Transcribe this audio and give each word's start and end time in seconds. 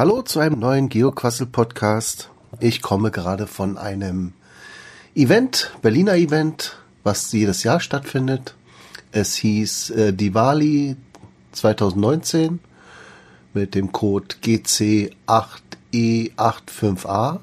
Hallo 0.00 0.22
zu 0.22 0.40
einem 0.40 0.58
neuen 0.58 0.88
Geoquassel 0.88 1.46
Podcast. 1.46 2.30
Ich 2.58 2.80
komme 2.80 3.10
gerade 3.10 3.46
von 3.46 3.76
einem 3.76 4.32
Event, 5.14 5.72
Berliner 5.82 6.14
Event, 6.14 6.78
was 7.02 7.30
jedes 7.32 7.64
Jahr 7.64 7.80
stattfindet. 7.80 8.54
Es 9.12 9.34
hieß 9.34 9.90
äh, 9.90 10.14
Diwali 10.14 10.96
2019 11.52 12.60
mit 13.52 13.74
dem 13.74 13.92
Code 13.92 14.36
GC8E85A. 14.42 17.40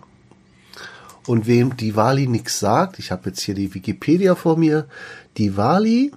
Und 1.28 1.46
wem 1.46 1.78
Diwali 1.78 2.26
nichts 2.26 2.58
sagt, 2.58 2.98
ich 2.98 3.12
habe 3.12 3.30
jetzt 3.30 3.42
hier 3.42 3.54
die 3.54 3.76
Wikipedia 3.76 4.34
vor 4.34 4.58
mir. 4.58 4.88
Diwali 5.38 6.12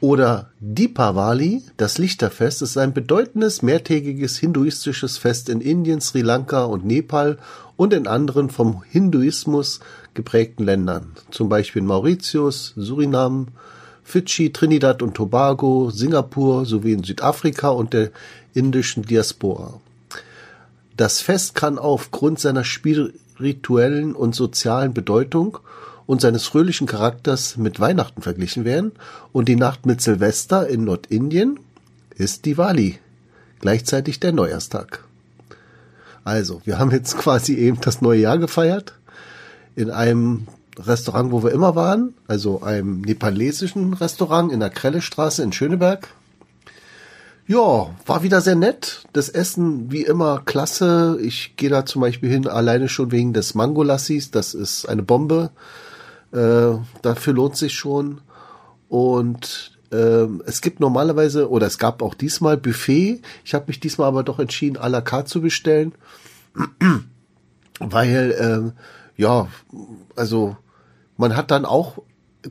oder 0.00 0.50
Deepavali, 0.60 1.62
das 1.76 1.98
Lichterfest, 1.98 2.62
ist 2.62 2.76
ein 2.76 2.92
bedeutendes 2.92 3.62
mehrtägiges 3.62 4.38
hinduistisches 4.38 5.18
Fest 5.18 5.48
in 5.48 5.60
Indien, 5.60 6.00
Sri 6.00 6.22
Lanka 6.22 6.64
und 6.64 6.84
Nepal 6.84 7.38
und 7.76 7.92
in 7.92 8.06
anderen 8.06 8.50
vom 8.50 8.82
Hinduismus 8.88 9.80
geprägten 10.14 10.64
Ländern, 10.64 11.12
zum 11.30 11.48
Beispiel 11.48 11.82
Mauritius, 11.82 12.74
Surinam, 12.76 13.48
Fidschi, 14.04 14.52
Trinidad 14.52 15.02
und 15.02 15.14
Tobago, 15.14 15.90
Singapur 15.90 16.64
sowie 16.64 16.92
in 16.92 17.04
Südafrika 17.04 17.68
und 17.68 17.92
der 17.92 18.10
indischen 18.54 19.02
Diaspora. 19.02 19.80
Das 20.96 21.20
Fest 21.20 21.54
kann 21.54 21.78
aufgrund 21.78 22.40
seiner 22.40 22.64
spirituellen 22.64 24.14
und 24.14 24.34
sozialen 24.34 24.94
Bedeutung 24.94 25.58
und 26.08 26.22
seines 26.22 26.46
fröhlichen 26.46 26.86
Charakters 26.86 27.58
mit 27.58 27.80
Weihnachten 27.80 28.22
verglichen 28.22 28.64
werden 28.64 28.92
und 29.30 29.46
die 29.46 29.56
Nacht 29.56 29.84
mit 29.84 30.00
Silvester 30.00 30.66
in 30.66 30.84
Nordindien 30.84 31.60
ist 32.16 32.46
Diwali, 32.46 32.98
gleichzeitig 33.60 34.18
der 34.18 34.32
Neujahrstag. 34.32 35.04
Also, 36.24 36.62
wir 36.64 36.78
haben 36.78 36.92
jetzt 36.92 37.18
quasi 37.18 37.56
eben 37.56 37.78
das 37.82 38.00
neue 38.00 38.20
Jahr 38.20 38.38
gefeiert 38.38 38.94
in 39.76 39.90
einem 39.90 40.46
Restaurant, 40.78 41.30
wo 41.30 41.42
wir 41.42 41.52
immer 41.52 41.74
waren, 41.74 42.14
also 42.26 42.62
einem 42.62 43.02
nepalesischen 43.02 43.92
Restaurant 43.92 44.50
in 44.50 44.60
der 44.60 44.70
Krellestraße 44.70 45.42
in 45.42 45.52
Schöneberg. 45.52 46.08
Ja, 47.46 47.94
war 48.06 48.22
wieder 48.22 48.40
sehr 48.40 48.56
nett. 48.56 49.04
Das 49.12 49.28
Essen 49.28 49.92
wie 49.92 50.04
immer 50.04 50.40
klasse. 50.46 51.18
Ich 51.20 51.56
gehe 51.56 51.68
da 51.68 51.84
zum 51.84 52.00
Beispiel 52.00 52.30
hin, 52.30 52.46
alleine 52.46 52.88
schon 52.88 53.12
wegen 53.12 53.34
des 53.34 53.54
Mangolassis. 53.54 54.30
Das 54.30 54.54
ist 54.54 54.88
eine 54.88 55.02
Bombe. 55.02 55.50
Äh, 56.32 56.78
dafür 57.02 57.32
lohnt 57.32 57.56
sich 57.56 57.74
schon. 57.74 58.20
Und 58.88 59.78
ähm, 59.92 60.42
es 60.46 60.60
gibt 60.60 60.80
normalerweise, 60.80 61.50
oder 61.50 61.66
es 61.66 61.78
gab 61.78 62.02
auch 62.02 62.14
diesmal 62.14 62.56
Buffet. 62.56 63.22
Ich 63.44 63.54
habe 63.54 63.66
mich 63.68 63.80
diesmal 63.80 64.08
aber 64.08 64.22
doch 64.22 64.38
entschieden, 64.38 64.76
à 64.76 64.88
la 64.88 65.00
carte 65.00 65.30
zu 65.30 65.40
bestellen. 65.40 65.92
Weil, 67.80 68.36
ähm, 68.38 68.72
ja, 69.16 69.48
also 70.16 70.56
man 71.16 71.36
hat 71.36 71.50
dann 71.50 71.64
auch 71.64 71.98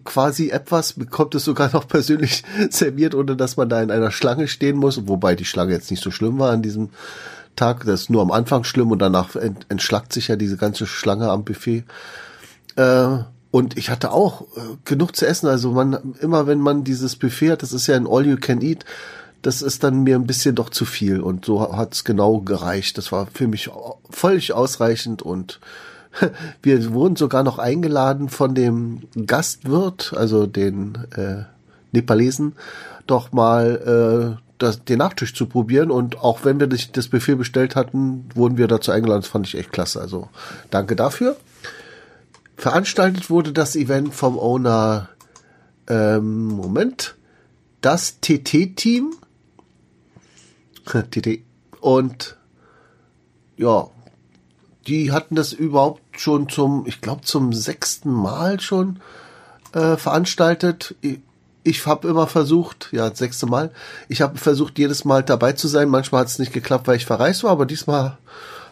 quasi 0.04 0.50
etwas, 0.50 0.94
bekommt 0.94 1.36
es 1.36 1.46
sogar 1.46 1.70
noch 1.74 1.88
persönlich 1.88 2.44
serviert, 2.70 3.16
ohne 3.16 3.36
dass 3.36 3.58
man 3.58 3.70
da 3.70 3.82
in 3.82 3.92
einer 3.92 4.12
Schlange 4.12 4.48
stehen 4.48 4.78
muss, 4.78 5.08
wobei 5.08 5.36
die 5.36 5.46
Schlange 5.46 5.74
jetzt 5.74 5.92
nicht 5.92 6.04
so 6.04 6.12
schlimm 6.12 6.40
war 6.40 6.52
an 6.52 6.62
diesem 6.62 6.90
Tag. 7.56 7.86
Das 7.86 8.02
ist 8.02 8.10
nur 8.10 8.22
am 8.22 8.32
Anfang 8.32 8.64
schlimm 8.64 8.92
und 8.92 9.00
danach 9.00 9.36
entschlackt 9.36 10.14
sich 10.14 10.28
ja 10.28 10.36
diese 10.36 10.58
ganze 10.58 10.88
Schlange 10.88 11.30
am 11.30 11.44
Buffet. 11.44 11.84
Äh, 12.76 13.20
und 13.58 13.76
ich 13.76 13.90
hatte 13.90 14.12
auch 14.12 14.44
äh, 14.56 14.60
genug 14.86 15.16
zu 15.16 15.26
essen. 15.26 15.48
Also 15.48 15.72
man, 15.72 16.14
immer 16.22 16.46
wenn 16.46 16.60
man 16.60 16.84
dieses 16.84 17.16
Buffet 17.16 17.54
hat, 17.54 17.64
das 17.64 17.74
ist 17.74 17.88
ja 17.88 17.96
ein 17.96 18.06
All 18.06 18.24
You 18.24 18.38
Can 18.40 18.62
Eat, 18.62 18.86
das 19.42 19.64
ist 19.64 19.84
dann 19.84 20.04
mir 20.04 20.16
ein 20.16 20.28
bisschen 20.28 20.54
doch 20.54 20.70
zu 20.70 20.86
viel. 20.86 21.22
Und 21.22 21.46
so 21.46 21.76
hat's 21.76 22.04
genau 22.04 22.42
gereicht. 22.42 23.00
Das 23.00 23.12
war 23.12 23.26
für 23.34 23.48
mich 23.48 23.72
völlig 24.12 24.54
ausreichend 24.54 25.24
und 25.24 25.60
wir 26.62 26.94
wurden 26.94 27.16
sogar 27.16 27.42
noch 27.42 27.58
eingeladen 27.58 28.30
von 28.30 28.54
dem 28.54 29.08
Gastwirt, 29.26 30.14
also 30.16 30.46
den 30.46 30.96
äh, 31.16 31.46
Nepalesen, 31.94 32.54
doch 33.08 33.32
mal 33.32 34.38
äh, 34.38 34.44
das, 34.60 34.84
den 34.84 35.00
Nachtisch 35.00 35.34
zu 35.34 35.48
probieren. 35.48 35.90
Und 35.90 36.20
auch 36.20 36.46
wenn 36.46 36.60
wir 36.60 36.68
das 36.68 37.08
Buffet 37.08 37.34
bestellt 37.34 37.76
hatten, 37.76 38.30
wurden 38.36 38.60
wir 38.60 38.68
dazu 38.68 38.92
eingeladen. 38.92 39.24
Das 39.24 39.32
fand 39.32 39.48
ich 39.48 39.58
echt 39.58 39.72
klasse. 39.72 40.00
Also 40.00 40.30
danke 40.70 40.96
dafür. 40.96 41.36
Veranstaltet 42.58 43.30
wurde 43.30 43.54
das 43.54 43.76
Event 43.76 44.16
vom 44.16 44.38
Owner, 44.40 45.10
ähm, 45.88 46.48
Moment, 46.48 47.16
das 47.82 48.20
TT-Team. 48.20 49.14
TT. 50.86 51.42
Und 51.80 52.36
ja, 53.58 53.88
die 54.88 55.12
hatten 55.12 55.36
das 55.36 55.54
überhaupt 55.54 56.20
schon 56.20 56.50
zum, 56.50 56.86
ich 56.88 57.00
glaube, 57.00 57.22
zum 57.22 57.54
sechsten 57.54 58.12
Mal 58.12 58.60
schon 58.60 59.00
äh, 59.74 59.96
veranstaltet. 59.96 60.96
Ich, 61.02 61.20
ich 61.64 61.86
habe 61.86 62.08
immer 62.08 62.26
versucht, 62.26 62.90
ja, 62.92 63.10
das 63.10 63.20
sechste 63.20 63.46
Mal, 63.46 63.72
ich 64.08 64.22
habe 64.22 64.40
versucht, 64.40 64.80
jedes 64.80 65.06
Mal 65.06 65.22
dabei 65.22 65.54
zu 65.54 65.68
sein. 65.68 65.90
Manchmal 65.90 66.22
hat 66.22 66.30
es 66.30 66.40
nicht 66.40 66.54
geklappt, 66.54 66.88
weil 66.88 66.96
ich 66.96 67.06
verreist 67.06 67.44
war, 67.44 67.52
aber 67.52 67.68
diesmal 67.68 68.18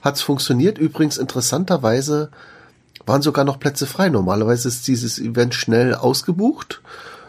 hat 0.01 0.15
es 0.15 0.21
funktioniert. 0.21 0.79
Übrigens 0.79 1.17
interessanterweise 1.17 2.31
waren 3.05 3.21
sogar 3.21 3.45
noch 3.45 3.59
Plätze 3.59 3.85
frei. 3.85 4.09
Normalerweise 4.09 4.67
ist 4.67 4.87
dieses 4.87 5.19
Event 5.19 5.53
schnell 5.53 5.95
ausgebucht. 5.95 6.81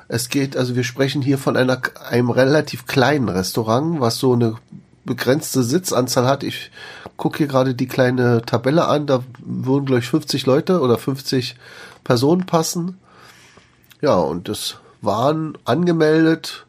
Es 0.08 0.28
geht, 0.28 0.56
also 0.56 0.76
wir 0.76 0.84
sprechen 0.84 1.22
hier 1.22 1.38
von 1.38 1.56
einer, 1.56 1.80
einem 2.08 2.30
relativ 2.30 2.86
kleinen 2.86 3.28
Restaurant, 3.28 4.00
was 4.00 4.18
so 4.18 4.34
eine 4.34 4.56
begrenzte 5.04 5.62
Sitzanzahl 5.62 6.26
hat. 6.26 6.42
Ich 6.42 6.70
gucke 7.16 7.38
hier 7.38 7.46
gerade 7.46 7.74
die 7.74 7.88
kleine 7.88 8.42
Tabelle 8.42 8.86
an, 8.86 9.06
da 9.06 9.22
würden 9.38 9.86
gleich 9.86 10.06
50 10.06 10.46
Leute 10.46 10.80
oder 10.80 10.98
50 10.98 11.56
Personen 12.04 12.46
passen. 12.46 12.98
Ja, 14.00 14.16
und 14.16 14.48
es 14.48 14.76
waren 15.00 15.56
angemeldet 15.64 16.66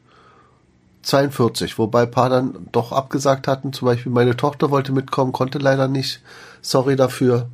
42, 1.04 1.78
wobei 1.78 2.04
ein 2.04 2.12
paar 2.12 2.30
dann 2.30 2.68
doch 2.72 2.92
abgesagt 2.92 3.48
hatten. 3.48 3.74
Zum 3.74 3.86
Beispiel 3.86 4.12
meine 4.12 4.36
Tochter 4.36 4.72
wollte 4.72 4.92
mitkommen, 4.92 5.32
konnte 5.32 5.58
leider 5.58 5.88
nicht. 5.88 6.22
Sorry 6.62 6.96
dafür. 6.96 7.50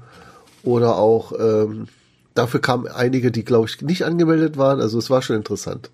Oder 0.63 0.95
auch 0.97 1.33
ähm, 1.37 1.87
dafür 2.33 2.61
kamen 2.61 2.87
einige, 2.87 3.31
die 3.31 3.43
glaube 3.43 3.67
ich 3.67 3.81
nicht 3.81 4.05
angemeldet 4.05 4.57
waren. 4.57 4.81
Also 4.81 4.97
es 4.97 5.09
war 5.09 5.21
schon 5.21 5.35
interessant. 5.35 5.89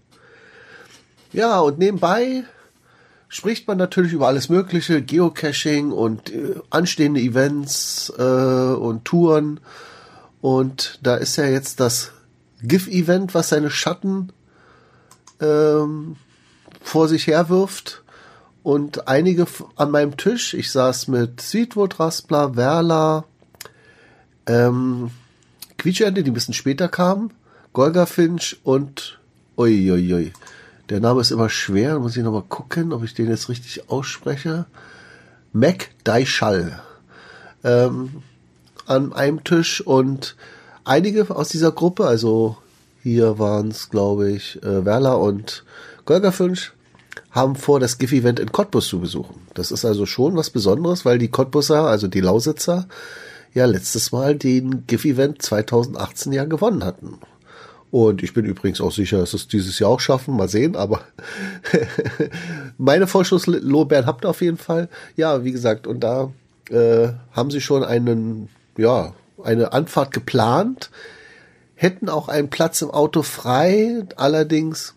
Ja, 1.31 1.59
und 1.59 1.78
nebenbei 1.78 2.44
spricht 3.28 3.68
man 3.68 3.78
natürlich 3.78 4.13
über 4.13 4.28
alles 4.28 4.50
Mögliche, 4.50 5.02
Geocaching 5.02 5.91
und 5.91 6.34
äh, 6.34 6.56
anstehende 6.69 7.22
Events 7.22 8.12
äh, 8.18 8.24
und 8.24 9.06
Touren. 9.06 9.59
Und 10.41 11.00
da 11.03 11.16
ist 11.16 11.36
ja 11.36 11.46
jetzt 11.46 11.80
das 11.80 12.12
GIF-Event, 12.63 13.34
was 13.34 13.50
seine 13.50 13.69
Schatten 13.69 14.31
ähm, 15.40 16.16
vor 16.81 17.07
sich 17.07 17.28
herwirft. 17.28 18.03
Und 18.63 19.07
einige 19.07 19.46
an 19.75 19.91
meinem 19.91 20.18
Tisch, 20.18 20.53
ich 20.53 20.72
saß 20.72 21.07
mit 21.07 21.41
Sweetwood 21.41 22.00
Raspler, 22.00 22.56
Werla, 22.56 23.25
ähm, 24.50 25.12
Quietschende, 25.78 26.24
die 26.24 26.32
ein 26.32 26.34
bisschen 26.34 26.54
später 26.54 26.90
kamen, 26.90 27.32
Golga 27.72 28.06
Finch 28.06 28.60
und 28.64 29.20
uiuiui. 29.58 29.92
Ui, 29.92 30.14
ui. 30.14 30.34
Der 30.90 31.00
Name 31.00 31.22
ist 31.22 31.32
immer 31.32 31.50
schwer, 31.50 32.00
muss 32.00 32.18
ich 32.18 32.24
nochmal 32.24 32.44
gucken, 32.50 32.94
ob 32.94 33.04
ich 33.04 33.14
den 33.14 33.30
jetzt 33.30 33.48
richtig 33.48 33.90
ausspreche. 33.90 34.66
Mac 35.54 35.92
Daishal. 36.04 36.82
Ähm, 37.64 38.24
an 38.88 39.14
einem 39.14 39.44
Tisch 39.44 39.82
und 39.82 40.36
einige 40.84 41.30
aus 41.36 41.50
dieser 41.50 41.72
Gruppe, 41.72 42.08
also 42.08 42.58
hier 43.04 43.38
waren 43.38 43.70
es, 43.70 43.92
glaube 43.92 44.31
ich, 44.31 44.62
äh, 44.64 44.84
Werler 44.84 45.20
und 45.20 45.64
Golga 46.06 46.31
Finch, 46.31 46.72
haben 47.30 47.56
vor, 47.56 47.80
das 47.80 48.00
GIF-Event 48.00 48.40
in 48.40 48.52
Cottbus 48.52 48.88
zu 48.88 49.00
besuchen. 49.00 49.36
Das 49.54 49.72
ist 49.72 49.86
also 49.86 50.07
schon 50.07 50.36
was 50.36 50.50
Besonderes, 50.50 51.06
weil 51.06 51.19
die 51.19 51.28
Cottbusser, 51.28 51.84
also 51.84 52.07
die 52.07 52.22
Lausitzer, 52.22 52.88
ja 53.54 53.66
letztes 53.66 54.12
Mal 54.12 54.36
den 54.36 54.86
GIF-Event 54.88 55.42
2018 55.42 56.31
ja 56.34 56.46
gewonnen 56.46 56.84
hatten. 56.84 57.19
Und 57.92 58.22
ich 58.22 58.34
bin 58.34 58.46
übrigens 58.46 58.81
auch 58.81 58.92
sicher, 58.92 59.18
dass 59.18 59.34
es 59.34 59.48
dieses 59.48 59.80
Jahr 59.80 59.90
auch 59.90 60.00
schaffen. 60.00 60.36
Mal 60.36 60.48
sehen, 60.48 60.75
aber 60.75 61.01
meine 62.78 63.07
Vorschusslorbeeren 63.07 64.06
habt 64.06 64.25
ihr 64.25 64.30
auf 64.30 64.42
jeden 64.42 64.57
Fall. 64.57 64.90
Ja, 65.16 65.44
wie 65.44 65.51
gesagt, 65.51 65.88
und 65.88 66.01
da 66.01 66.31
äh, 66.69 67.10
haben 67.31 67.50
sie 67.50 67.62
schon 67.62 67.84
einen, 67.84 68.50
ja, 68.78 69.13
eine 69.44 69.74
Anfahrt 69.74 70.13
geplant, 70.13 70.92
hätten 71.75 72.10
auch 72.10 72.28
einen 72.28 72.50
Platz 72.50 72.81
im 72.81 72.92
Auto 72.92 73.24
frei. 73.24 74.04
Allerdings 74.18 74.94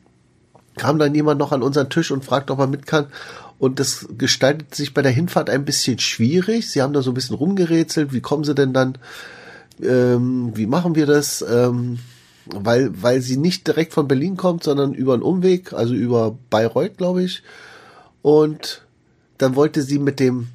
kam 0.76 0.98
dann 0.98 1.14
jemand 1.14 1.38
noch 1.38 1.52
an 1.52 1.62
unseren 1.62 1.88
Tisch 1.88 2.10
und 2.10 2.24
fragt, 2.24 2.50
ob 2.50 2.58
er 2.58 2.66
mit 2.66 2.86
kann. 2.86 3.06
Und 3.62 3.78
das 3.78 4.08
gestaltet 4.18 4.74
sich 4.74 4.92
bei 4.92 5.02
der 5.02 5.12
Hinfahrt 5.12 5.48
ein 5.48 5.64
bisschen 5.64 6.00
schwierig. 6.00 6.68
Sie 6.68 6.82
haben 6.82 6.92
da 6.92 7.00
so 7.00 7.12
ein 7.12 7.14
bisschen 7.14 7.36
rumgerätselt. 7.36 8.12
Wie 8.12 8.20
kommen 8.20 8.42
sie 8.42 8.56
denn 8.56 8.72
dann? 8.72 8.98
Ähm, 9.80 10.50
wie 10.56 10.66
machen 10.66 10.96
wir 10.96 11.06
das? 11.06 11.42
Ähm, 11.48 12.00
weil, 12.46 12.90
weil 13.00 13.20
sie 13.20 13.36
nicht 13.36 13.68
direkt 13.68 13.92
von 13.92 14.08
Berlin 14.08 14.36
kommt, 14.36 14.64
sondern 14.64 14.94
über 14.94 15.14
einen 15.14 15.22
Umweg, 15.22 15.72
also 15.74 15.94
über 15.94 16.36
Bayreuth, 16.50 16.98
glaube 16.98 17.22
ich. 17.22 17.44
Und 18.20 18.84
dann 19.38 19.54
wollte 19.54 19.82
sie 19.82 20.00
mit 20.00 20.18
dem 20.18 20.48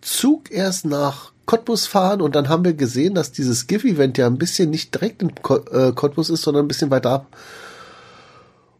Zug 0.00 0.50
erst 0.50 0.86
nach 0.86 1.30
Cottbus 1.46 1.86
fahren 1.86 2.20
und 2.20 2.34
dann 2.34 2.48
haben 2.48 2.64
wir 2.64 2.74
gesehen, 2.74 3.14
dass 3.14 3.30
dieses 3.30 3.68
GIF-Event 3.68 4.18
ja 4.18 4.26
ein 4.26 4.38
bisschen 4.38 4.70
nicht 4.70 4.92
direkt 4.92 5.22
in 5.22 5.30
äh, 5.30 5.92
Cottbus 5.92 6.30
ist, 6.30 6.42
sondern 6.42 6.64
ein 6.64 6.68
bisschen 6.68 6.90
weiter 6.90 7.10
ab. 7.10 7.26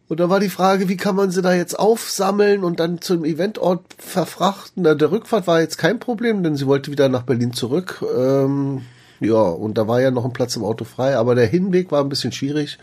Und 0.09 0.19
da 0.19 0.27
war 0.27 0.39
die 0.39 0.49
Frage, 0.49 0.89
wie 0.89 0.97
kann 0.97 1.15
man 1.15 1.29
sie 1.29 1.43
da 1.43 1.53
jetzt 1.53 1.77
aufsammeln 1.77 2.63
und 2.63 2.79
dann 2.79 2.99
zum 2.99 3.23
Eventort 3.23 3.83
verfrachten? 3.99 4.81
Na, 4.81 4.95
der 4.95 5.11
Rückfahrt 5.11 5.45
war 5.45 5.61
jetzt 5.61 5.77
kein 5.77 5.99
Problem, 5.99 6.41
denn 6.41 6.55
sie 6.55 6.65
wollte 6.65 6.91
wieder 6.91 7.09
nach 7.09 7.21
Berlin 7.21 7.53
zurück. 7.53 8.03
Ähm, 8.17 8.81
ja, 9.19 9.35
und 9.35 9.77
da 9.77 9.87
war 9.87 10.01
ja 10.01 10.09
noch 10.09 10.25
ein 10.25 10.33
Platz 10.33 10.55
im 10.55 10.63
Auto 10.63 10.83
frei, 10.83 11.15
aber 11.15 11.35
der 11.35 11.45
Hinweg 11.45 11.91
war 11.91 12.03
ein 12.03 12.09
bisschen 12.09 12.31
schwierig. 12.31 12.79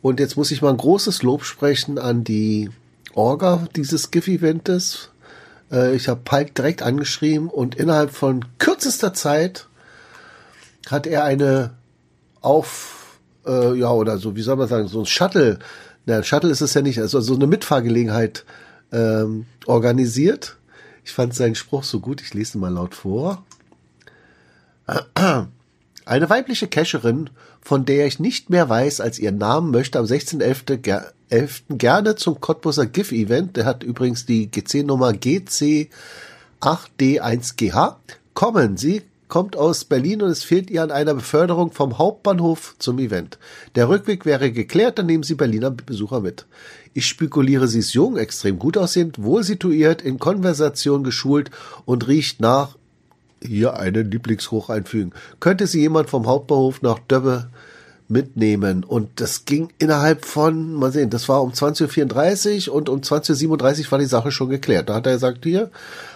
Und 0.00 0.18
jetzt 0.18 0.38
muss 0.38 0.50
ich 0.50 0.62
mal 0.62 0.70
ein 0.70 0.78
großes 0.78 1.22
Lob 1.22 1.44
sprechen 1.44 1.98
an 1.98 2.24
die 2.24 2.70
Orga 3.12 3.68
dieses 3.76 4.10
GIF-Eventes. 4.10 5.10
Äh, 5.70 5.94
ich 5.94 6.08
habe 6.08 6.22
Pike 6.24 6.52
direkt 6.52 6.80
angeschrieben 6.80 7.50
und 7.50 7.74
innerhalb 7.74 8.12
von 8.12 8.46
kürzester 8.56 9.12
Zeit 9.12 9.66
hat 10.88 11.06
er 11.06 11.24
eine 11.24 11.74
auf, 12.40 13.18
äh, 13.46 13.78
ja, 13.78 13.90
oder 13.90 14.16
so, 14.16 14.36
wie 14.36 14.42
soll 14.42 14.56
man 14.56 14.68
sagen, 14.68 14.88
so 14.88 15.00
ein 15.00 15.06
Shuttle, 15.06 15.58
na, 16.06 16.22
Shuttle 16.22 16.50
ist 16.50 16.60
es 16.60 16.74
ja 16.74 16.82
nicht, 16.82 17.00
also 17.00 17.20
so 17.20 17.34
eine 17.34 17.48
Mitfahrgelegenheit 17.48 18.44
ähm, 18.92 19.46
organisiert. 19.66 20.56
Ich 21.04 21.12
fand 21.12 21.34
seinen 21.34 21.56
Spruch 21.56 21.84
so 21.84 22.00
gut, 22.00 22.22
ich 22.22 22.32
lese 22.32 22.56
ihn 22.56 22.60
mal 22.60 22.72
laut 22.72 22.94
vor. 22.94 23.44
Eine 26.04 26.30
weibliche 26.30 26.68
Cacherin, 26.68 27.30
von 27.60 27.84
der 27.84 28.06
ich 28.06 28.20
nicht 28.20 28.48
mehr 28.48 28.68
weiß 28.68 29.00
als 29.00 29.18
ihren 29.18 29.38
Namen, 29.38 29.72
möchte 29.72 29.98
am 29.98 30.04
16.11. 30.04 30.76
Ger 30.76 31.12
gerne 31.68 32.14
zum 32.14 32.40
Cottbuser 32.40 32.86
GIF-Event, 32.86 33.56
der 33.56 33.64
hat 33.64 33.82
übrigens 33.82 34.26
die 34.26 34.48
GC-Nummer 34.48 35.10
GC8D1GH, 35.10 37.96
kommen. 38.34 38.76
Sie 38.76 39.02
kommt 39.28 39.56
aus 39.56 39.84
Berlin 39.84 40.22
und 40.22 40.30
es 40.30 40.44
fehlt 40.44 40.70
ihr 40.70 40.82
an 40.82 40.90
einer 40.90 41.14
Beförderung 41.14 41.72
vom 41.72 41.98
Hauptbahnhof 41.98 42.76
zum 42.78 42.98
Event. 42.98 43.38
Der 43.74 43.88
Rückweg 43.88 44.24
wäre 44.24 44.52
geklärt, 44.52 44.98
dann 44.98 45.06
nehmen 45.06 45.22
Sie 45.22 45.34
Berliner 45.34 45.70
Besucher 45.70 46.20
mit. 46.20 46.46
Ich 46.94 47.06
spekuliere, 47.06 47.68
sie 47.68 47.80
ist 47.80 47.92
jung, 47.92 48.16
extrem 48.16 48.58
gut 48.58 48.78
aussehend, 48.78 49.22
wohl 49.22 49.42
situiert, 49.42 50.00
in 50.00 50.18
Konversation 50.18 51.04
geschult 51.04 51.50
und 51.84 52.08
riecht 52.08 52.40
nach 52.40 52.76
hier 53.42 53.74
einen 53.74 54.10
Lieblingsgeruch 54.10 54.70
einfügen. 54.70 55.12
Könnte 55.40 55.66
sie 55.66 55.80
jemand 55.80 56.08
vom 56.08 56.26
Hauptbahnhof 56.26 56.82
nach 56.82 56.98
Döbbe 57.00 57.50
mitnehmen? 58.08 58.84
Und 58.84 59.20
das 59.20 59.44
ging 59.44 59.68
innerhalb 59.78 60.24
von, 60.24 60.74
mal 60.74 60.92
sehen, 60.92 61.10
das 61.10 61.28
war 61.28 61.42
um 61.42 61.52
20.34 61.52 62.68
Uhr 62.68 62.74
und 62.74 62.88
um 62.88 63.00
20.37 63.00 63.46
Uhr 63.86 63.92
war 63.92 63.98
die 63.98 64.06
Sache 64.06 64.30
schon 64.32 64.48
geklärt. 64.48 64.88
Da 64.88 64.94
hat 64.94 65.06
er 65.06 65.14
gesagt, 65.14 65.44
hier 65.44 65.70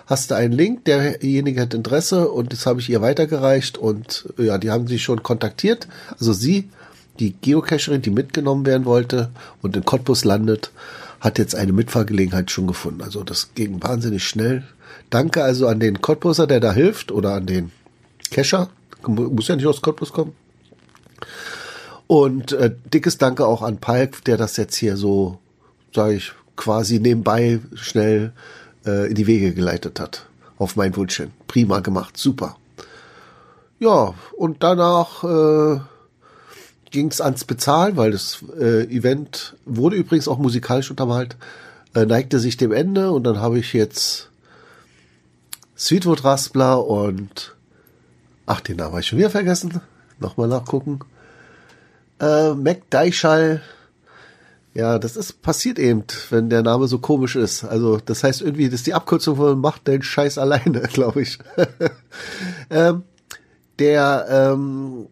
hast 0.06 0.30
du 0.30 0.34
einen 0.34 0.52
Link, 0.52 0.84
derjenige 0.84 1.60
hat 1.60 1.74
Interesse 1.74 2.30
und 2.30 2.52
das 2.52 2.66
habe 2.66 2.80
ich 2.80 2.90
ihr 2.90 3.00
weitergereicht 3.00 3.78
und 3.78 4.28
ja, 4.38 4.58
die 4.58 4.70
haben 4.70 4.86
sich 4.86 5.02
schon 5.02 5.22
kontaktiert. 5.22 5.88
Also 6.18 6.32
sie, 6.32 6.68
die 7.18 7.32
Geocacherin, 7.32 8.02
die 8.02 8.10
mitgenommen 8.10 8.66
werden 8.66 8.84
wollte 8.84 9.30
und 9.62 9.76
in 9.76 9.84
Cottbus 9.84 10.24
landet, 10.24 10.72
hat 11.20 11.38
jetzt 11.38 11.54
eine 11.54 11.72
Mitfahrgelegenheit 11.72 12.50
schon 12.50 12.66
gefunden. 12.66 13.02
Also 13.02 13.22
das 13.22 13.50
ging 13.54 13.82
wahnsinnig 13.82 14.24
schnell. 14.24 14.64
Danke 15.10 15.42
also 15.42 15.66
an 15.66 15.80
den 15.80 16.00
Cottbuser, 16.00 16.46
der 16.46 16.60
da 16.60 16.72
hilft, 16.72 17.12
oder 17.12 17.34
an 17.34 17.46
den 17.46 17.70
Kescher. 18.30 18.70
Muss 19.06 19.48
ja 19.48 19.56
nicht 19.56 19.66
aus 19.66 19.82
Cottbus 19.82 20.12
kommen. 20.12 20.32
Und 22.10 22.50
äh, 22.50 22.74
dickes 22.92 23.18
Danke 23.18 23.46
auch 23.46 23.62
an 23.62 23.78
Palk, 23.78 24.24
der 24.24 24.36
das 24.36 24.56
jetzt 24.56 24.74
hier 24.74 24.96
so, 24.96 25.38
sage 25.94 26.14
ich, 26.14 26.32
quasi 26.56 26.98
nebenbei 26.98 27.60
schnell 27.74 28.32
äh, 28.84 29.08
in 29.08 29.14
die 29.14 29.28
Wege 29.28 29.54
geleitet 29.54 30.00
hat. 30.00 30.26
Auf 30.58 30.74
mein 30.74 30.96
Wunschchen. 30.96 31.30
Prima 31.46 31.78
gemacht, 31.78 32.16
super. 32.16 32.56
Ja, 33.78 34.14
und 34.36 34.64
danach 34.64 35.22
äh, 35.22 35.78
ging 36.90 37.12
es 37.12 37.20
ans 37.20 37.44
Bezahlen, 37.44 37.96
weil 37.96 38.10
das 38.10 38.44
äh, 38.58 38.92
Event 38.92 39.54
wurde 39.64 39.94
übrigens 39.94 40.26
auch 40.26 40.38
musikalisch 40.38 40.90
untermalt, 40.90 41.36
äh, 41.94 42.06
neigte 42.06 42.40
sich 42.40 42.56
dem 42.56 42.72
Ende 42.72 43.12
und 43.12 43.22
dann 43.22 43.38
habe 43.38 43.60
ich 43.60 43.72
jetzt 43.72 44.30
Sweetwood 45.78 46.24
Raspler 46.24 46.84
und 46.84 47.54
ach, 48.46 48.60
den 48.62 48.78
Namen 48.78 48.90
habe 48.90 49.00
ich 49.00 49.06
schon 49.06 49.20
wieder 49.20 49.30
vergessen. 49.30 49.80
Nochmal 50.18 50.48
nachgucken. 50.48 50.98
Äh, 52.20 52.54
Mac 52.54 52.90
Deichal. 52.90 53.62
Ja, 54.72 54.98
das 55.00 55.16
ist 55.16 55.42
passiert 55.42 55.78
eben, 55.78 56.04
wenn 56.30 56.48
der 56.48 56.62
Name 56.62 56.86
so 56.86 56.98
komisch 56.98 57.34
ist. 57.34 57.64
Also, 57.64 57.98
das 57.98 58.22
heißt 58.22 58.40
irgendwie, 58.42 58.66
das 58.66 58.80
ist 58.80 58.86
die 58.86 58.94
Abkürzung 58.94 59.36
von 59.36 59.60
Macht 59.60 59.88
den 59.88 60.02
Scheiß 60.02 60.38
alleine, 60.38 60.80
glaube 60.92 61.22
ich. 61.22 61.38
ähm, 62.70 63.02
der, 63.78 64.26
ähm, 64.30 65.06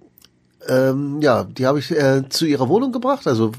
ähm, 0.68 1.20
ja, 1.20 1.44
die 1.44 1.66
habe 1.66 1.78
ich 1.80 1.90
äh, 1.90 2.28
zu 2.28 2.46
ihrer 2.46 2.68
Wohnung 2.68 2.92
gebracht, 2.92 3.26
also 3.26 3.52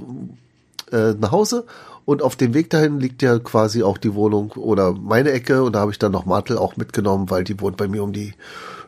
äh, 0.92 1.13
nach 1.19 1.31
Hause 1.31 1.66
und 2.10 2.24
auf 2.24 2.36
dem 2.36 2.56
Weg 2.56 2.72
dahin 2.72 3.00
liegt 3.00 3.22
ja 3.22 3.38
quasi 3.38 3.84
auch 3.84 4.00
die 4.00 4.16
Wohnung 4.16 4.54
oder 4.54 4.94
meine 4.94 5.31
Ecke. 5.31 5.62
Und 5.63 5.74
da 5.74 5.81
habe 5.81 5.92
ich 5.92 6.00
dann 6.00 6.12
noch 6.12 6.25
Martel 6.25 6.57
auch 6.57 6.75
mitgenommen, 6.75 7.30
weil 7.30 7.44
die 7.44 7.62
wohnt 7.62 7.78
bei 7.78 7.88
mir 7.88 8.01
um 8.01 8.13
die, 8.13 8.34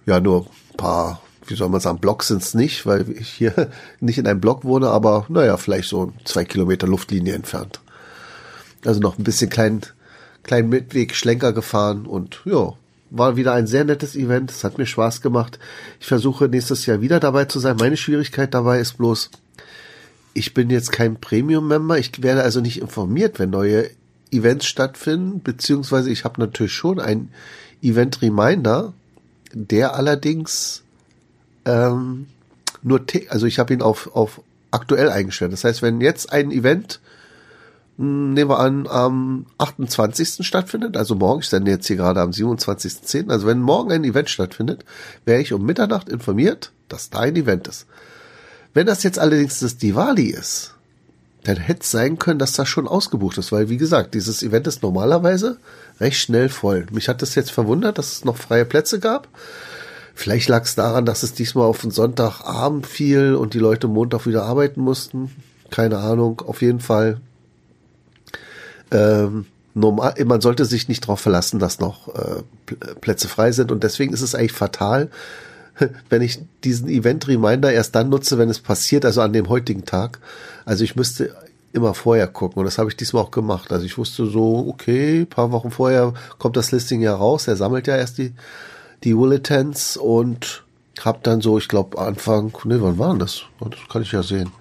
ja, 0.08 0.20
nur 0.20 0.48
paar, 0.76 1.22
wie 1.48 1.56
soll 1.56 1.70
man 1.70 1.82
sagen, 1.82 2.00
Blocks 2.00 2.28
sind's 2.28 2.54
nicht, 2.54 2.86
weil 2.86 3.10
ich 3.10 3.30
hier 3.30 3.70
nicht 4.00 4.18
in 4.18 4.28
einem 4.28 4.42
Block 4.42 4.64
wohne, 4.64 4.90
aber 4.90 5.26
naja, 5.30 5.58
vielleicht 5.58 5.90
so 5.90 6.14
zwei 6.24 6.46
Kilometer 6.46 6.88
Luftlinie 6.88 7.34
entfernt. 7.34 7.80
Also 8.86 9.00
noch 9.00 9.18
ein 9.18 9.24
bisschen 9.24 9.50
kleinen, 9.50 9.82
kleinen 10.44 10.70
Mitweg, 10.70 11.16
Schlenker 11.16 11.54
gefahren 11.54 12.06
und 12.06 12.42
ja, 12.46 12.74
war 13.12 13.36
wieder 13.36 13.54
ein 13.54 13.68
sehr 13.68 13.84
nettes 13.84 14.16
Event. 14.16 14.52
Es 14.52 14.64
hat 14.64 14.78
mir 14.78 14.86
Spaß 14.86 15.22
gemacht. 15.22 15.60
Ich 16.00 16.08
versuche 16.08 16.48
nächstes 16.48 16.86
Jahr 16.86 17.02
wieder 17.02 17.20
dabei 17.20 17.46
zu 17.46 17.60
sein. 17.60 17.76
Meine 17.78 17.98
Schwierigkeit 17.98 18.54
dabei 18.54 18.80
ist 18.80 18.98
bloß, 18.98 19.30
ich 20.34 20.54
bin 20.54 20.70
jetzt 20.70 20.92
kein 20.92 21.20
Premium-Member, 21.20 21.98
ich 21.98 22.24
werde 22.24 22.44
also 22.44 22.62
nicht 22.62 22.80
informiert, 22.80 23.38
wenn 23.38 23.50
neue 23.50 23.90
Events 24.32 24.66
stattfinden, 24.66 25.42
beziehungsweise 25.44 26.10
ich 26.10 26.24
habe 26.24 26.40
natürlich 26.40 26.72
schon 26.72 27.00
ein 27.00 27.30
Event-Reminder, 27.82 28.94
der 29.54 29.96
allerdings 29.96 30.84
ähm, 31.66 32.28
nur, 32.82 33.02
also 33.30 33.46
ich 33.46 33.60
habe 33.60 33.74
ihn 33.74 33.82
auf, 33.82 34.16
auf 34.16 34.42
aktuell 34.72 35.10
eingestellt. 35.10 35.54
Das 35.54 35.64
heißt, 35.64 35.82
wenn 35.82 36.02
jetzt 36.02 36.32
ein 36.32 36.52
Event, 36.52 37.00
hm, 37.98 38.34
nehmen 38.34 38.50
wir 38.50 38.60
an, 38.60 38.88
am 38.88 39.46
28. 39.58 40.46
stattfindet, 40.46 40.98
also 40.98 41.16
morgen, 41.16 41.42
ich 41.42 41.50
sende 41.50 41.72
jetzt 41.72 41.88
hier 41.88 41.98
gerade 41.98 42.22
am 42.22 42.32
27.10., 42.32 43.30
also 43.30 43.46
wenn 43.48 43.60
morgen 43.60 43.92
ein 43.92 44.04
Event 44.04 44.30
stattfindet, 44.30 44.86
wäre 45.26 45.42
ich 45.42 45.54
um 45.54 45.66
Mitternacht 45.66 46.10
informiert, 46.10 46.72
dass 46.90 47.10
da 47.10 47.20
ein 47.20 47.36
Event 47.36 47.68
ist. 47.68 47.86
Wenn 48.74 48.88
das 48.88 49.04
jetzt 49.04 49.20
allerdings 49.20 49.60
das 49.60 49.78
Diwali 49.78 50.28
ist, 50.28 50.74
dann 51.44 51.58
hätte 51.58 51.82
es 51.82 51.92
sein 51.92 52.20
können, 52.20 52.40
dass 52.40 52.54
das 52.54 52.70
schon 52.70 52.88
ausgebucht 52.88 53.38
ist, 53.38 53.52
weil 53.52 53.70
wie 53.70 53.78
gesagt, 53.78 54.14
dieses 54.14 54.44
Event 54.44 54.68
ist 54.68 54.84
normalerweise 54.84 55.58
recht 56.00 56.20
schnell 56.20 56.50
voll. 56.50 56.86
Mich 56.92 57.10
hat 57.10 57.22
das 57.22 57.36
jetzt 57.36 57.52
verwundert, 57.52 57.98
dass 57.98 58.14
es 58.14 58.26
noch 58.26 58.38
freie 58.38 58.66
Plätze 58.66 59.00
gab. 59.00 59.28
Vielleicht 60.22 60.50
lag 60.50 60.66
es 60.66 60.76
daran, 60.76 61.08
dass 61.08 61.24
es 61.24 61.34
diesmal 61.34 61.66
auf 61.66 61.82
den 61.82 61.90
Sonntagabend 61.90 62.86
fiel 62.86 63.34
und 63.34 63.56
die 63.56 63.60
Leute 63.60 63.88
Montag 63.88 64.28
wieder 64.28 64.44
arbeiten 64.44 64.80
mussten. 64.80 65.32
Keine 65.72 65.98
Ahnung. 65.98 66.44
Auf 66.46 66.62
jeden 66.62 66.80
Fall. 66.80 67.20
Ähm, 68.92 69.48
normal, 69.74 70.14
man 70.26 70.40
sollte 70.40 70.66
sich 70.66 70.88
nicht 70.88 71.06
darauf 71.06 71.22
verlassen, 71.22 71.58
dass 71.58 71.80
noch 71.80 72.14
äh, 72.14 72.44
Plätze 73.02 73.28
frei 73.28 73.52
sind 73.52 73.72
und 73.72 73.84
deswegen 73.84 74.14
ist 74.14 74.22
es 74.22 74.36
eigentlich 74.36 74.52
fatal, 74.52 75.10
wenn 76.10 76.22
ich 76.22 76.40
diesen 76.64 76.88
Event-Reminder 76.88 77.74
erst 77.74 77.96
dann 77.96 78.10
nutze, 78.10 78.38
wenn 78.38 78.50
es 78.50 78.60
passiert, 78.60 79.06
also 79.06 79.22
an 79.22 79.34
dem 79.34 79.50
heutigen 79.50 79.86
Tag. 79.86 80.20
Also 80.66 80.84
ich 80.84 80.96
müsste 80.96 81.36
immer 81.74 81.96
vorher 81.96 82.28
gucken 82.28 82.60
und 82.60 82.66
das 82.66 82.78
habe 82.78 82.92
ich 82.92 82.96
diesmal 82.96 83.24
auch 83.24 83.32
gemacht. 83.32 83.72
Also 83.72 83.88
ich 83.88 83.98
wusste 83.98 84.28
so, 84.28 84.68
okay, 84.70 85.26
paar 85.26 85.52
Wochen 85.52 85.72
vorher 85.72 86.14
kommt 86.38 86.58
das 86.58 86.72
Listing 86.72 87.02
ja 87.02 87.16
raus, 87.16 87.48
er 87.48 87.56
sammelt 87.56 87.88
ja 87.88 87.98
erst 87.98 88.20
die, 88.20 88.34
die 89.04 89.14
Bulletins 89.14 89.98
und 89.98 90.64
hab 91.00 91.24
dann 91.24 91.42
so, 91.42 91.58
ich 91.58 91.68
glaube 91.68 91.98
Anfang, 91.98 92.54
ne, 92.66 92.82
wann 92.82 92.98
war 93.00 93.18
das? 93.18 93.44
Das 93.60 93.80
kann 93.90 94.02
ich 94.02 94.12
ja 94.12 94.24
sehen. 94.24 94.52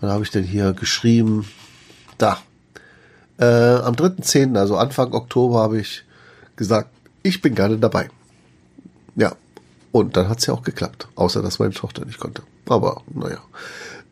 Wann 0.00 0.10
habe 0.10 0.24
ich 0.24 0.30
denn 0.30 0.44
hier 0.44 0.72
geschrieben? 0.72 1.46
Da. 2.18 2.38
Äh, 3.38 3.44
am 3.44 3.94
3.10., 3.94 4.58
also 4.58 4.76
Anfang 4.76 5.12
Oktober 5.12 5.60
habe 5.60 5.78
ich 5.78 6.04
gesagt, 6.56 6.90
ich 7.22 7.40
bin 7.40 7.54
gerne 7.54 7.78
dabei. 7.78 8.10
Ja, 9.14 9.34
und 9.92 10.16
dann 10.16 10.28
hat's 10.28 10.46
ja 10.46 10.54
auch 10.54 10.62
geklappt. 10.62 11.08
Außer, 11.14 11.42
dass 11.42 11.58
meine 11.58 11.74
Tochter 11.74 12.04
nicht 12.04 12.18
konnte. 12.18 12.42
Aber, 12.68 13.02
naja. 13.12 13.38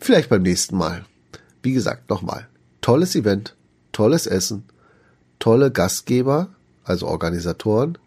Vielleicht 0.00 0.28
beim 0.28 0.42
nächsten 0.42 0.76
Mal. 0.76 1.04
Wie 1.62 1.72
gesagt, 1.72 2.10
nochmal. 2.10 2.46
Tolles 2.80 3.14
Event, 3.16 3.54
tolles 3.92 4.26
Essen, 4.26 4.64
tolle 5.38 5.70
Gastgeber, 5.70 6.48
also 6.84 7.06
Organisatoren 7.06 7.98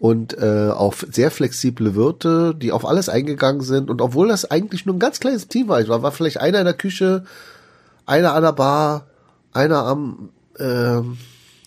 und 0.00 0.38
äh, 0.38 0.70
auch 0.70 0.94
sehr 1.10 1.30
flexible 1.30 1.94
Wirte, 1.94 2.54
die 2.54 2.72
auf 2.72 2.86
alles 2.86 3.08
eingegangen 3.08 3.62
sind. 3.62 3.90
Und 3.90 4.00
obwohl 4.00 4.28
das 4.28 4.50
eigentlich 4.50 4.86
nur 4.86 4.94
ein 4.94 5.00
ganz 5.00 5.20
kleines 5.20 5.48
Team 5.48 5.68
war, 5.68 5.80
ich 5.80 5.88
war, 5.88 6.02
war 6.02 6.12
vielleicht 6.12 6.40
einer 6.40 6.60
in 6.60 6.64
der 6.64 6.74
Küche, 6.74 7.24
einer 8.06 8.34
an 8.34 8.42
der 8.42 8.52
Bar, 8.52 9.06
einer 9.52 9.84
am 9.84 10.30
äh, 10.58 11.00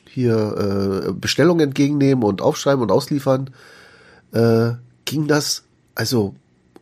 hier 0.10 1.08
äh, 1.08 1.12
Bestellungen 1.14 1.68
entgegennehmen 1.68 2.24
und 2.24 2.42
aufschreiben 2.42 2.82
und 2.82 2.92
ausliefern 2.92 3.50
äh, 4.34 4.72
ging 5.06 5.28
das 5.28 5.64
also 5.96 6.36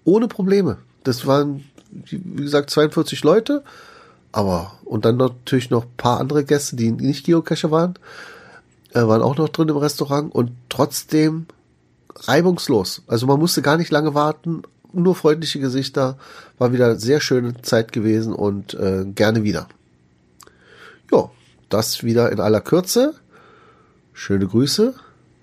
ohne 0.03 0.27
Probleme. 0.27 0.77
Das 1.03 1.25
waren, 1.25 1.63
wie 1.91 2.44
gesagt, 2.44 2.70
42 2.70 3.24
Leute, 3.24 3.63
aber 4.32 4.74
und 4.84 5.06
dann 5.06 5.18
natürlich 5.18 5.70
noch 5.70 5.86
paar 5.98 6.20
andere 6.20 6.44
Gäste, 6.44 6.75
die 6.75 6.91
nicht 6.91 7.25
Geocacher 7.25 7.72
waren, 7.72 7.96
äh, 8.93 9.01
waren 9.01 9.22
auch 9.22 9.38
noch 9.38 9.50
drin 9.50 9.69
im 9.69 9.77
Restaurant 9.77 10.34
und 10.34 10.51
trotzdem 10.69 11.46
reibungslos. 12.15 13.03
Also 13.08 13.27
man 13.27 13.39
musste 13.39 13.62
gar 13.62 13.77
nicht 13.77 13.91
lange 13.91 14.13
warten, 14.13 14.63
nur 14.91 15.15
freundliche 15.15 15.60
Gesichter, 15.60 16.17
war 16.58 16.74
wieder 16.74 16.96
sehr 16.98 17.22
schöne 17.22 17.62
Zeit 17.62 17.91
gewesen 17.91 18.34
und 18.34 18.74
äh, 18.74 19.05
gerne 19.05 19.43
wieder. 19.43 19.67
Ja, 21.12 21.29
das 21.69 22.03
wieder 22.03 22.31
in 22.31 22.39
aller 22.39 22.62
Kürze. 22.62 23.13
Schöne 24.13 24.48
Grüße, 24.48 24.96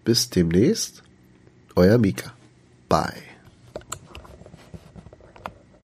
bis 0.05 0.31
demnächst. 0.31 1.03
Euer 1.77 1.99
Mika. 1.99 2.33
Bye. 2.89 3.26